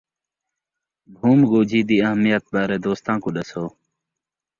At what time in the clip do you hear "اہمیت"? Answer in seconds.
2.07-2.43